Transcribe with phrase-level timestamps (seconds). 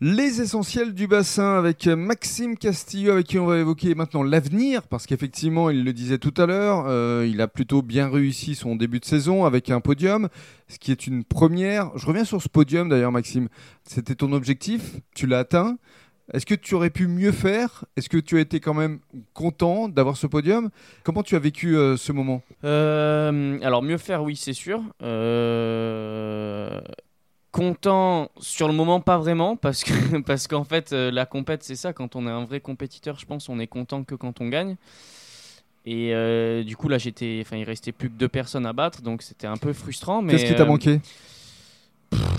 [0.00, 5.06] Les essentiels du bassin avec Maxime Castillo, avec qui on va évoquer maintenant l'avenir, parce
[5.06, 9.00] qu'effectivement, il le disait tout à l'heure, euh, il a plutôt bien réussi son début
[9.00, 10.28] de saison avec un podium,
[10.68, 11.90] ce qui est une première.
[11.98, 13.48] Je reviens sur ce podium d'ailleurs, Maxime.
[13.82, 15.78] C'était ton objectif, tu l'as atteint.
[16.32, 17.84] Est-ce que tu aurais pu mieux faire?
[17.96, 19.00] Est-ce que tu as été quand même
[19.32, 20.70] content d'avoir ce podium?
[21.02, 22.42] Comment tu as vécu euh, ce moment?
[22.62, 24.80] Euh, alors mieux faire, oui, c'est sûr.
[25.02, 26.80] Euh,
[27.58, 31.76] Content sur le moment, pas vraiment, parce que parce qu'en fait, euh, la compète, c'est
[31.76, 31.92] ça.
[31.92, 34.76] Quand on est un vrai compétiteur, je pense, on est content que quand on gagne.
[35.90, 39.00] Et euh, du coup, là, j'étais, enfin, il restait plus que deux personnes à battre,
[39.00, 40.20] donc c'était un peu frustrant.
[40.20, 41.00] Mais Qu'est-ce qui t'a euh, manqué?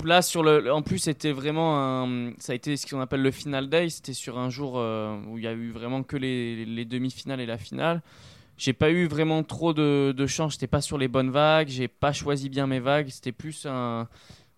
[0.04, 3.32] Là, sur le, en plus, c'était vraiment un, ça a été ce qu'on appelle le
[3.32, 3.88] final day.
[3.88, 7.40] C'était sur un jour euh, où il y a eu vraiment que les, les demi-finales
[7.40, 8.02] et la finale.
[8.56, 10.52] J'ai pas eu vraiment trop de, de chance.
[10.52, 11.68] J'étais pas sur les bonnes vagues.
[11.68, 13.08] J'ai pas choisi bien mes vagues.
[13.08, 14.06] C'était plus un,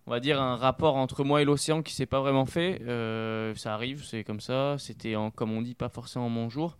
[0.05, 2.81] on va dire un rapport entre moi et l'océan qui s'est pas vraiment fait.
[2.81, 4.75] Euh, ça arrive, c'est comme ça.
[4.77, 6.77] C'était, comme on dit, pas forcément mon jour.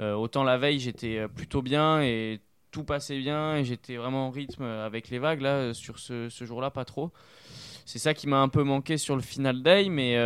[0.00, 4.26] Euh, autant la veille, j'étais euh, plutôt bien et tout passait bien et j'étais vraiment
[4.26, 5.40] en rythme avec les vagues.
[5.40, 7.12] Là, sur ce, ce jour-là, pas trop.
[7.84, 10.16] C'est ça qui m'a un peu manqué sur le final day, mais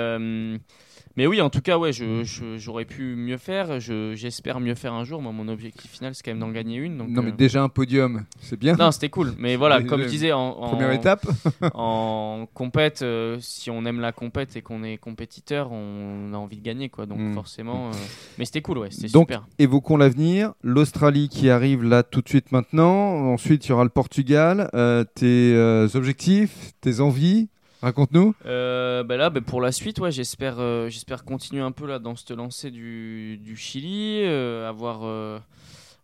[1.16, 3.80] mais oui, en tout cas, ouais, je- je- j'aurais pu mieux faire.
[3.80, 5.20] Je- J'espère mieux faire un jour.
[5.22, 6.98] Moi, mon objectif final, c'est quand même d'en gagner une.
[6.98, 8.74] Donc, Non, mais euh, déjà un podium, c'est bien.
[8.76, 9.32] non, c'était cool.
[9.38, 11.26] Mais voilà, comme je disais, en, en- Première étape.
[11.74, 16.56] en compète, euh, si on aime la compète et qu'on est compétiteur, on a envie
[16.56, 17.06] de gagner, quoi.
[17.06, 17.34] Donc Mm.
[17.34, 17.92] forcément, euh,
[18.38, 19.46] mais c'était cool, ouais, c'était super.
[19.58, 20.52] Évoquons l'avenir.
[20.62, 23.32] L'Australie qui arrive là tout de suite maintenant.
[23.32, 24.68] Ensuite, il y aura le Portugal.
[25.14, 25.54] Tes
[25.94, 27.48] objectifs, tes envies?
[27.82, 28.34] Raconte-nous.
[28.46, 31.98] Euh, bah là, bah pour la suite, ouais, j'espère, euh, j'espère continuer un peu là
[31.98, 35.38] dans cette lancée du, du Chili, euh, avoir, euh,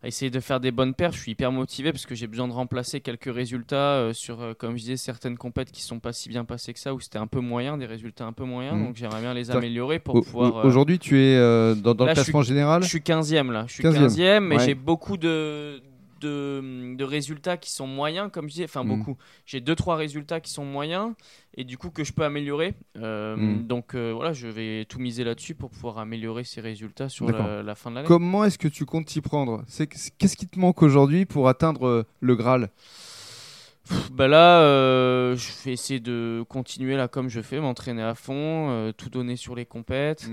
[0.03, 1.15] à essayer de faire des bonnes perfs.
[1.15, 4.81] Je suis hyper motivé parce que j'ai besoin de remplacer quelques résultats sur, comme je
[4.83, 7.39] disais, certaines compètes qui sont pas si bien passées que ça, où c'était un peu
[7.39, 8.75] moyen, des résultats un peu moyens.
[8.75, 8.85] Mhm.
[8.87, 10.55] Donc j'aimerais bien les améliorer pour pouvoir.
[10.55, 11.35] au- Aujourd'hui, tu es
[11.75, 12.83] dans, dans là, le classement général?
[12.83, 14.07] Je suis 15e là, je suis 15e.
[14.07, 14.65] 15e, mais Ouais.
[14.65, 15.81] j'ai beaucoup de,
[16.19, 18.87] de, de résultats qui sont moyens, comme je disais, enfin Mm.
[18.97, 19.17] beaucoup.
[19.45, 21.13] J'ai 2-3 résultats qui sont moyens
[21.55, 22.73] et du coup que je peux améliorer.
[22.97, 23.67] Euh, Mm.
[23.67, 27.63] Donc euh, voilà, je vais tout miser là-dessus pour pouvoir améliorer ces résultats sur la,
[27.63, 28.07] la fin de l'année.
[28.07, 29.63] Comment est-ce que tu comptes t'y prendre?
[30.17, 32.69] Qu'est-ce qui te manque aujourd'hui pour atteindre euh, le Graal?
[34.11, 38.91] Bah là, euh, je vais essayer de continuer là comme je fais, m'entraîner à fond,
[38.97, 40.29] tout donner sur les compètes.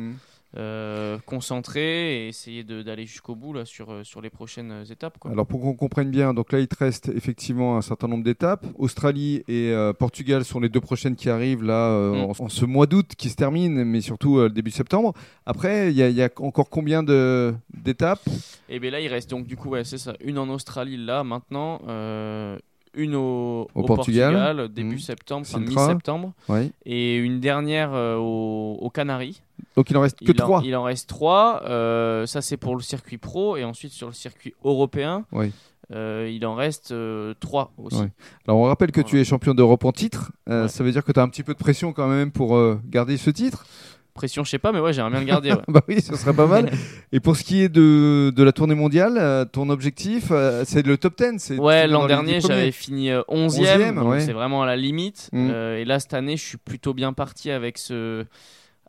[0.56, 5.18] Euh, concentrer et essayer d'aller jusqu'au bout là sur, euh, sur les prochaines euh, étapes.
[5.18, 5.30] Quoi.
[5.32, 8.64] Alors pour qu'on comprenne bien, donc là il te reste effectivement un certain nombre d'étapes.
[8.78, 12.30] Australie et euh, Portugal sont les deux prochaines qui arrivent là euh, Mm.
[12.40, 15.12] en, en ce mois d'août qui se termine, mais surtout le début septembre.
[15.46, 18.20] Après, il y, a- il y a encore combien de- d'étapes?
[18.68, 21.24] Et bien là, il reste donc du coup, ouais, c'est ça, une en Australie là
[21.24, 21.80] maintenant,
[22.96, 24.32] une au, Au au Portugal.
[24.34, 24.98] Portugal, début Mhm.
[25.00, 25.86] septembre, Sintra.
[25.88, 26.70] mi-septembre, Oui.
[26.86, 29.42] et une dernière euh, au- aux Canaries.
[29.76, 30.58] Donc il en reste que il, trois.
[30.60, 31.62] En, il en reste trois.
[31.66, 33.56] euh, ça, c'est pour le circuit pro.
[33.56, 35.50] Et ensuite, sur le circuit européen, Oui.
[35.92, 38.00] euh, il en reste euh, trois aussi.
[38.00, 38.10] Ouais.
[38.46, 40.32] Alors on rappelle que tu es champion d'Europe en titre.
[40.48, 40.68] Euh, Ouais.
[40.68, 42.56] Ça veut dire que tu as un petit peu de pression quand même pour
[42.88, 43.66] garder ce titre.
[44.14, 45.50] Pression, je sais pas, mais ouais, j'aimerais bien le garder.
[45.54, 45.60] ouais.
[45.66, 46.70] bah oui, ce serait pas mal.
[47.12, 50.30] Et pour ce qui est de, de la tournée mondiale, ton objectif,
[50.64, 54.20] c'est le top 10 c'est Ouais, l'an dernier, j'avais fini euh, 11e, 11e, donc ouais.
[54.20, 55.30] c'est vraiment à la limite.
[55.32, 55.50] Mm.
[55.50, 58.24] Et là, cette année, je suis plutôt bien parti avec ce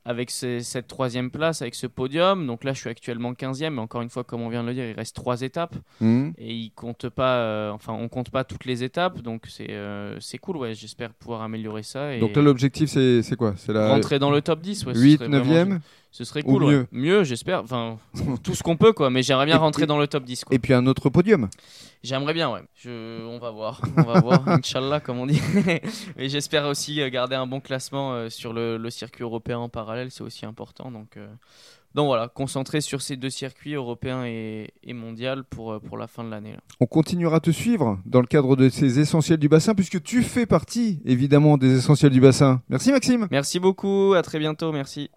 [0.05, 2.45] avec ce- cette troisième place, avec ce podium.
[2.45, 4.73] Donc là, je suis actuellement 15e, mais encore une fois, comme on vient de le
[4.75, 6.33] dire, il reste trois étapes Mhm.
[6.37, 10.17] et il compte pas, euh, enfin, on compte pas toutes les étapes, donc c'est euh,
[10.19, 10.57] c'est cool.
[10.57, 13.55] Ouais, j'espère pouvoir améliorer ça et Donc là, l'objectif, c'est quoi?
[13.57, 14.85] C'est la rentrer dans le top 10.
[14.85, 15.79] Ouais, ce 8, serait vraiment- 9e
[16.17, 16.63] Ce serait Ou cool.
[16.63, 16.71] ouais.
[16.73, 16.87] mieux.
[16.93, 17.61] Mieux, j'espère.
[17.63, 17.97] Enfin,
[18.41, 19.09] tout ce qu'on peut, quoi.
[19.09, 20.45] Mais j'aimerais bien Et- rentrer et- dans le top 10.
[20.45, 20.55] Quoi.
[20.55, 21.49] Et puis un autre podium.
[22.03, 22.61] J'aimerais bien, ouais.
[22.73, 23.21] Je...
[23.25, 23.81] On va voir.
[23.97, 25.41] On va voir, Inch'Allah, comme on dit.
[26.15, 29.67] Mais j'espère aussi euh, garder un bon classement euh, sur le, le circuit européen en
[29.67, 30.09] parallèle.
[30.09, 30.89] C'est aussi important.
[30.89, 31.27] Donc, euh,
[31.95, 36.07] donc voilà, concentrer sur ces deux circuits, européens et, et mondial, pour, euh, pour la
[36.07, 36.55] fin de l'année.
[36.79, 40.21] On continuera à te suivre dans le cadre de ces essentiels du bassin, puisque tu
[40.23, 42.61] fais partie évidemment des essentiels du bassin.
[42.69, 43.27] Merci Maxime.
[43.31, 44.13] Merci beaucoup.
[44.15, 44.71] À très bientôt.
[44.71, 45.09] Merci.